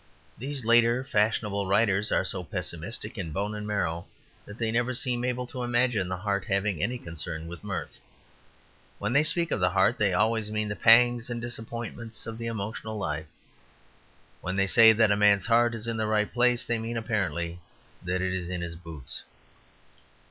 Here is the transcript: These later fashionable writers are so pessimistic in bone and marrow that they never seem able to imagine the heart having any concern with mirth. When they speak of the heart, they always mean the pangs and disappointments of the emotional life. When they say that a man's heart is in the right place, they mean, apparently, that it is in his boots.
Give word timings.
These 0.35 0.65
later 0.65 1.03
fashionable 1.03 1.67
writers 1.67 2.11
are 2.11 2.25
so 2.25 2.43
pessimistic 2.43 3.19
in 3.19 3.31
bone 3.31 3.53
and 3.53 3.67
marrow 3.67 4.07
that 4.47 4.57
they 4.57 4.71
never 4.71 4.95
seem 4.95 5.23
able 5.23 5.45
to 5.45 5.61
imagine 5.61 6.07
the 6.09 6.17
heart 6.17 6.45
having 6.45 6.81
any 6.81 6.97
concern 6.97 7.45
with 7.45 7.63
mirth. 7.63 8.01
When 8.97 9.13
they 9.13 9.21
speak 9.21 9.51
of 9.51 9.59
the 9.59 9.69
heart, 9.69 9.99
they 9.99 10.11
always 10.11 10.49
mean 10.49 10.69
the 10.69 10.75
pangs 10.75 11.29
and 11.29 11.39
disappointments 11.39 12.25
of 12.25 12.39
the 12.39 12.47
emotional 12.47 12.97
life. 12.97 13.27
When 14.41 14.55
they 14.55 14.65
say 14.65 14.91
that 14.91 15.11
a 15.11 15.15
man's 15.15 15.45
heart 15.45 15.75
is 15.75 15.85
in 15.85 15.97
the 15.97 16.07
right 16.07 16.33
place, 16.33 16.65
they 16.65 16.79
mean, 16.79 16.97
apparently, 16.97 17.59
that 18.01 18.23
it 18.23 18.33
is 18.33 18.49
in 18.49 18.61
his 18.61 18.75
boots. 18.75 19.21